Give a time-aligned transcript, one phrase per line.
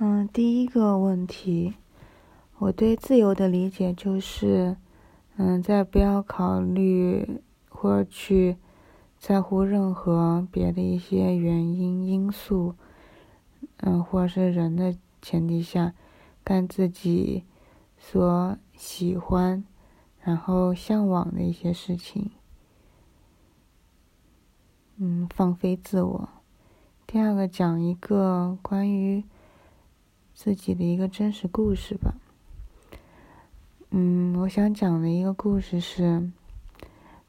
[0.00, 1.74] 嗯，第一个问题，
[2.58, 4.76] 我对自由的理解就是，
[5.36, 8.56] 嗯，在不要考虑或者去
[9.18, 12.76] 在乎任何别的一些原因因素，
[13.78, 15.92] 嗯，或者是人的前提下，
[16.44, 17.42] 干自己
[17.98, 19.64] 所喜欢，
[20.20, 22.30] 然后向往的一些事情。
[24.98, 26.28] 嗯，放飞自我。
[27.04, 29.24] 第二个，讲一个关于
[30.40, 32.14] 自己的一个真实故事吧。
[33.90, 36.30] 嗯，我想讲的一个故事是，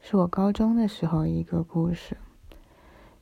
[0.00, 2.16] 是我高中的时候一个故事，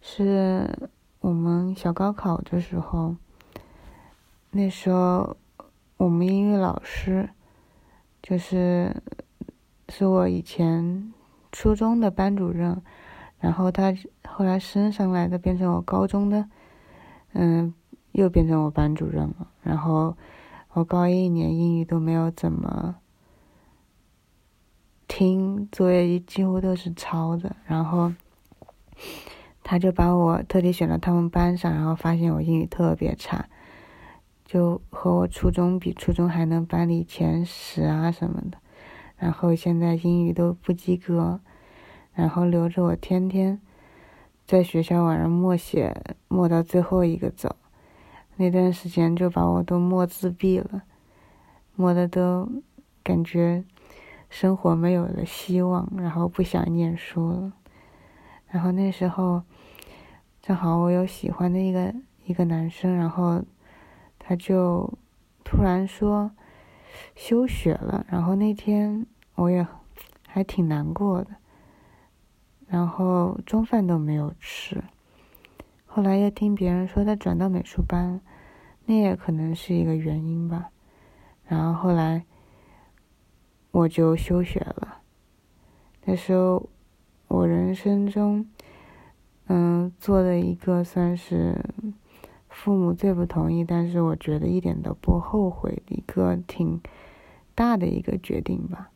[0.02, 3.16] 是我们小高考的时候，
[4.50, 5.38] 那时候
[5.96, 7.30] 我们英语老师，
[8.22, 8.94] 就是
[9.88, 11.14] 是我以前
[11.50, 12.82] 初中的班主任。
[13.40, 13.94] 然后他
[14.26, 16.46] 后来升上来的，变成我高中的，
[17.32, 17.72] 嗯，
[18.12, 19.48] 又变成我班主任了。
[19.62, 20.16] 然后
[20.72, 22.96] 我高一一年英语都没有怎么
[25.06, 27.56] 听，作业几乎都是抄的。
[27.66, 28.12] 然后
[29.62, 33.48] 他就把我特地选到他们班上，然后发现我英语特别差，
[34.44, 38.58] 就和我初中比，初中还能班里前十啊什么的，
[39.16, 41.40] 然后现在英语都不及格。
[42.14, 43.60] 然后留着我天天
[44.44, 47.54] 在学校晚上默写，默到最后一个走。
[48.38, 50.84] 那段时间就把我都默自闭了，
[51.74, 52.48] 磨的都
[53.02, 53.64] 感觉
[54.30, 57.52] 生活没有了希望，然后不想念书了。
[58.46, 59.42] 然后那时候
[60.40, 61.92] 正好我有喜欢的一个
[62.24, 63.42] 一个男生，然后
[64.20, 64.96] 他就
[65.42, 66.30] 突然说
[67.16, 68.06] 休学了。
[68.08, 69.66] 然后那天我也
[70.28, 71.30] 还挺难过的。
[72.68, 74.84] 然后中饭都没有吃，
[75.98, 78.20] 后来又听别人说他转到美术班，
[78.86, 80.70] 那也可能是一个原因吧。
[81.48, 82.24] 然后后来
[83.72, 84.98] 我就休学了。
[86.04, 86.68] 那时候
[87.26, 88.46] 我人生中，
[89.48, 91.64] 嗯，做的一个算是
[92.48, 96.80] 父母最不同意，但是我觉得一点都不后悔的一个挺
[97.56, 98.90] 大的一个决定吧。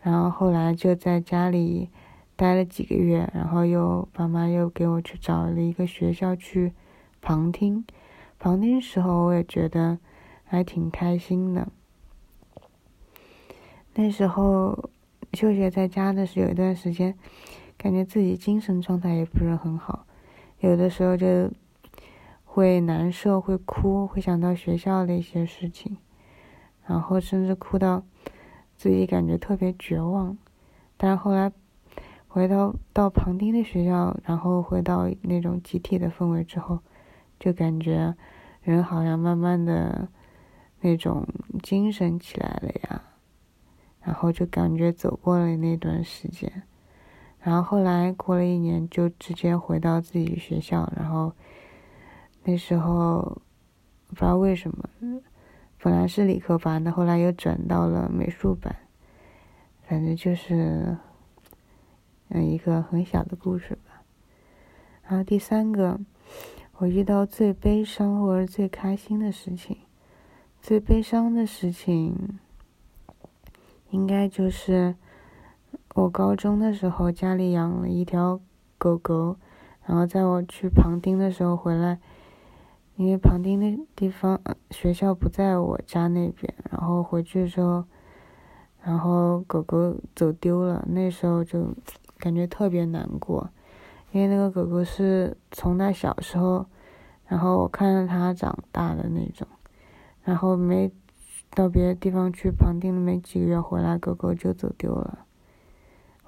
[0.00, 1.90] 然后后来就在家里。
[2.36, 6.72] 待了几个月，然后又爸妈又给我去找了一个学校去
[7.20, 7.84] 旁听。
[8.40, 9.98] 旁听时候，我也觉得
[10.42, 11.68] 还挺开心的。
[13.94, 14.90] 那时候
[15.32, 17.16] 休学在家的是有一段时间，
[17.78, 20.04] 感觉自己精神状态也不是很好，
[20.58, 21.52] 有的时候就
[22.44, 25.96] 会难受、会哭、会想到学校的一些事情，
[26.84, 28.02] 然后甚至哭到
[28.76, 30.36] 自己感觉特别绝望。
[30.96, 31.52] 但是后来。
[32.34, 36.80] 回到到旁听的学校，然后回到那种集体的氛围之后，
[37.38, 38.12] 就感觉
[38.60, 40.08] 人好像慢慢的
[40.80, 41.24] 那种
[41.62, 43.02] 精神起来了呀，
[44.00, 46.64] 然后就感觉走过了那段时间，
[47.38, 51.32] 然后后来过了一年，就直接回到自己学校，然后
[52.42, 53.40] 那时候
[54.08, 55.20] 不知道为什么，
[55.80, 58.74] 本来是理科班的，后来又转到了美术班，
[59.86, 60.96] 反正就是。
[62.28, 64.02] 嗯，一个很小的故事吧。
[65.06, 66.00] 然后第三个，
[66.78, 69.76] 我遇到最悲伤或者最开心的事情，
[70.62, 72.38] 最悲伤的事情，
[73.90, 74.96] 应该就是
[75.94, 78.40] 我高中的时候家里养了一条
[78.78, 79.36] 狗狗，
[79.84, 82.00] 然后在我去旁听的时候回来，
[82.96, 87.84] 因为旁听的地方学校不在我家那边，然后回去的时候，
[88.82, 91.74] 然后狗狗走丢了，那时候就。
[92.24, 93.50] 感觉特别难过，
[94.10, 96.64] 因为那个狗狗是从它小时候，
[97.26, 99.46] 然后我看着它长大的那种，
[100.22, 100.90] 然后没
[101.50, 105.26] 到别的地方去旁听了没几个月回来，狗狗就走丢了，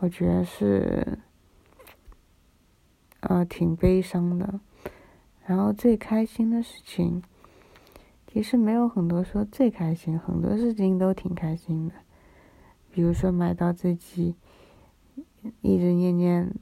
[0.00, 1.18] 我觉得是，
[3.20, 4.60] 呃，挺悲伤的。
[5.46, 7.22] 然后最开心的事情，
[8.26, 11.94] 其实没有很多说最开心，很多事情都挺开心的，
[12.90, 14.34] 比如说买到自己。
[15.60, 16.52] 一直念念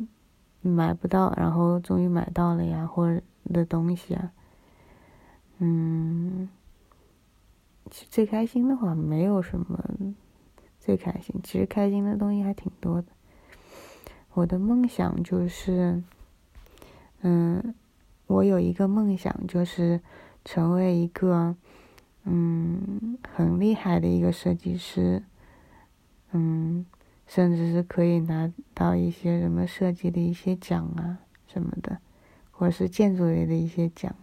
[0.63, 3.23] 买不到，然后终于买到了呀，或者
[3.53, 4.33] 的东西啊，
[5.59, 6.49] 嗯，
[7.91, 9.85] 最开心的话没有什么
[10.81, 13.09] 最开心，其实开心的东西还挺多的。
[14.33, 16.03] 我的梦想就是，
[17.21, 17.75] 嗯，
[18.27, 20.01] 我有一个梦想就是
[20.45, 21.55] 成为一个
[22.25, 25.23] 嗯很厉害的一个设计师，
[26.33, 26.87] 嗯。
[27.27, 31.99] 甚至是可以拿到一些什么设计的一些奖啊什么的，
[32.51, 34.15] 或者是建筑类的一些奖，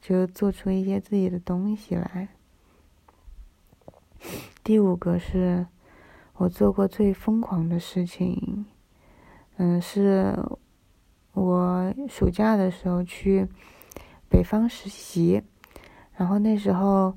[0.00, 2.28] 就做出一些自己的东西来。
[4.62, 5.66] 第五个是
[6.34, 8.66] 我做过最疯狂的事情，
[9.56, 10.36] 嗯，是
[11.32, 13.46] 我暑假的时候去
[14.28, 15.42] 北方实习，
[16.16, 17.16] 然后那时候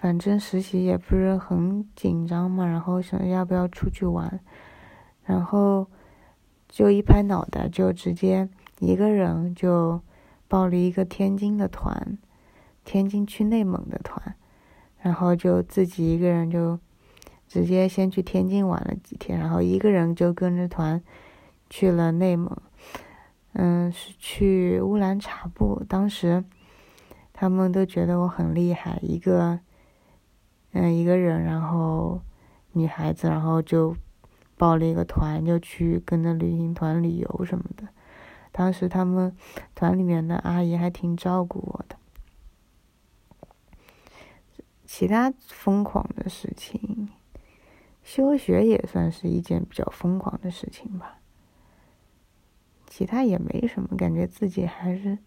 [0.00, 4.40] 反正实习也不是很紧张嘛，然后想要不要出去玩，
[5.24, 5.86] 然后
[6.68, 8.48] 就一拍脑袋就直接
[8.80, 10.00] 一个人就
[10.48, 12.18] 报了一个天津的团，
[12.84, 14.34] 天津去内蒙的团，
[15.00, 16.78] 然后就自己一个人就。
[17.50, 21.02] 直接先去天津玩了几天，然后一个人就跟着团
[21.70, 22.54] 去了内蒙，
[23.54, 25.82] 嗯，是去乌兰察布。
[25.88, 26.44] 当时
[27.32, 29.58] 他们都觉得我很厉害，一个
[30.72, 32.20] 嗯一个人，然后
[32.72, 33.96] 女孩子，然后就
[34.56, 37.88] 报了一个团，就去跟着旅行团旅游什么的。
[38.52, 39.36] 当时他们
[39.74, 41.96] 团里面的阿姨还挺照顾我的。
[44.84, 47.08] 其他疯狂的事情。
[48.02, 51.18] 休学也算是一件比较疯狂的事情吧，
[52.86, 55.18] 其他也没什么，感觉自己还是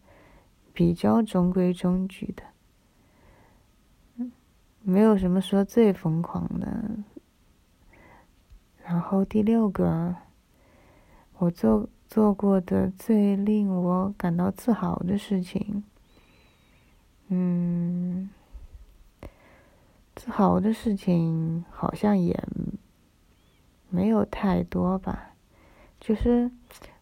[0.73, 2.41] 比较中规中矩的，
[4.83, 6.89] 没有什么说最疯狂的。
[8.83, 10.15] 然后第六个，
[11.37, 15.83] 我做做过的最令我感到自豪的事情，
[17.29, 18.29] 嗯。
[20.13, 22.37] 自豪的事情好像也
[23.89, 25.31] 没有太多吧，
[25.99, 26.51] 就是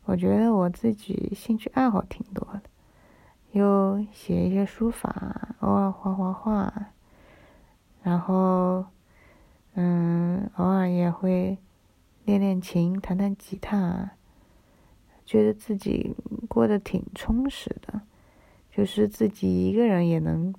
[0.06, 2.62] 我觉得我自己兴趣爱好挺多的，
[3.52, 6.92] 又写一些书法，偶尔画画画，
[8.02, 8.86] 然后
[9.74, 11.58] 嗯，偶尔也会
[12.26, 14.12] 练练琴，弹弹吉他，
[15.26, 16.16] 觉得自己
[16.48, 18.02] 过得挺充实的，
[18.72, 20.54] 就是自己一个人也能。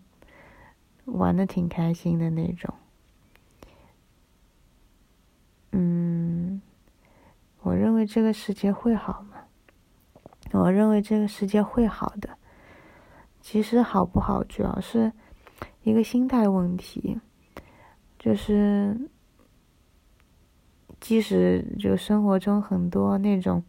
[1.07, 2.73] 玩的挺开心的那种，
[5.73, 6.63] 嗯，
[7.63, 9.39] 我认为这个世界会好吗？
[10.53, 12.39] 我认为这个世界会好的。
[13.41, 15.13] 其实好不好，主要是
[15.83, 17.19] 一个心态问题。
[18.21, 19.09] 就是，
[21.01, 23.65] 即使就生活中很多那种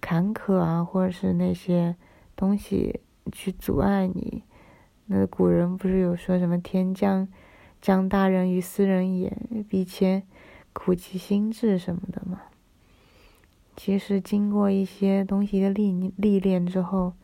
[0.00, 1.96] 坎坷啊，或者是那些
[2.36, 3.00] 东西
[3.32, 4.44] 去阻碍你。
[5.06, 7.26] 那古人不是有说什么“天将
[7.82, 9.36] 降大任于斯人也，
[9.68, 10.22] 必先
[10.72, 12.42] 苦其心志”什么的吗？
[13.76, 17.14] 其实经过一些东西的历历练之后，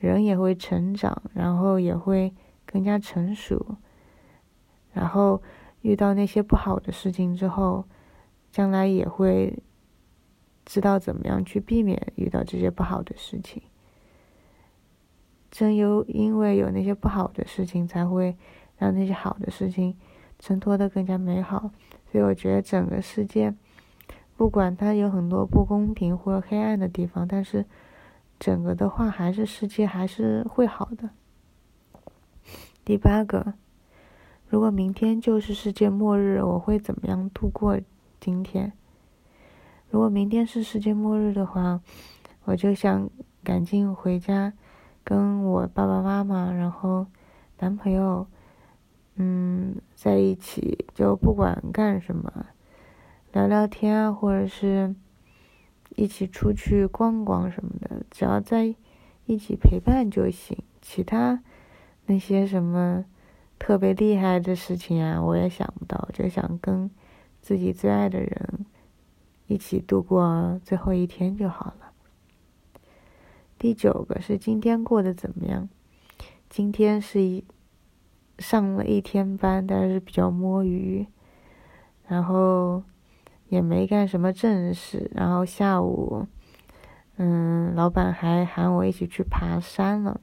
[0.00, 2.34] 人也会成长，然后也会
[2.66, 3.76] 更加成熟。
[4.92, 5.40] 然后
[5.82, 7.84] 遇到那些不好的事情之后，
[8.50, 9.62] 将来也会
[10.64, 13.62] 知道怎么样去避免遇到这些不好的事情。
[15.50, 18.36] 正有因为有那些不好的事情，才会
[18.76, 19.96] 让那些好的事情
[20.38, 21.70] 衬托的更加美好。
[22.12, 23.54] 所以我觉得整个世界，
[24.36, 27.64] 不管它有很多不公平或者黑暗的地方，但是
[28.38, 31.10] 整个的话，还是世界还是会好的。
[32.84, 33.54] 第八个，
[34.48, 37.78] 如果明天就是世界末日，我会怎么样度过
[38.18, 38.72] 今天？
[39.90, 41.80] 如果明天是世界末日的话，
[42.44, 43.10] 我就想
[43.44, 44.52] 赶紧回家。
[45.04, 47.06] 跟我爸爸妈妈，然后
[47.60, 48.26] 男朋友，
[49.16, 52.46] 嗯，在一起就不管干什么，
[53.32, 54.94] 聊聊天啊，或者是
[55.96, 58.74] 一起出去逛逛什么的，只要在
[59.24, 60.58] 一起陪伴就行。
[60.82, 61.42] 其他
[62.04, 63.06] 那些什么
[63.58, 66.90] 特别厉害的事情啊，我也想不到，就想跟
[67.40, 68.66] 自己最爱的人
[69.46, 71.92] 一起度过最后一天就好了。
[73.58, 75.68] 第九个是今天过得怎么样？
[76.48, 77.44] 今天是一
[78.38, 81.06] 上了一天班，但是比较摸鱼，
[82.06, 82.82] 然后
[83.48, 85.10] 也没干什么正事。
[85.14, 86.26] 然后下午，
[87.16, 90.20] 嗯，老板还喊我一起去爬山了。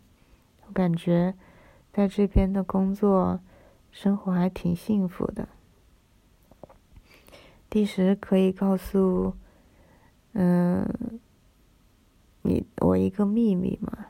[0.65, 1.35] 我感觉
[1.95, 3.39] 在这边的工作
[3.89, 5.47] 生活还挺幸福的。
[7.69, 9.33] 第十可以告诉，
[10.33, 11.19] 嗯。
[12.47, 14.05] 你我一个秘密嘛，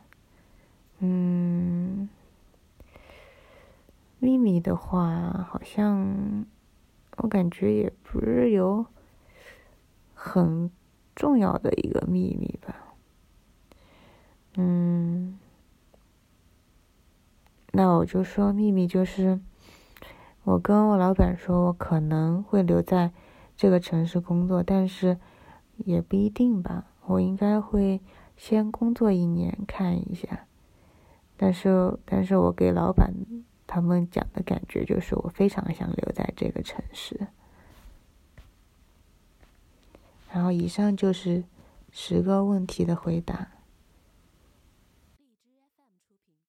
[1.00, 2.10] 嗯，
[4.20, 6.46] 秘密的话，好像
[7.15, 8.86] 我感觉也不是有
[10.13, 10.70] 很
[11.15, 12.75] 重要的一个秘密吧，
[14.58, 15.39] 嗯，
[17.75, 19.39] 那我就说秘密就是，
[20.44, 23.12] 我跟我老板说，我可能会留在
[23.58, 25.17] 这个城市工作，但是
[25.77, 28.01] 也不一定吧，我应该会。
[28.38, 30.46] 先工作一年看一下，
[31.38, 33.13] 但是，但是我给老板
[33.65, 37.27] 他们讲的感觉就是，我非常想留在这个城市。
[40.34, 41.46] 然后，以上就是
[41.94, 43.54] 十个问题的回答。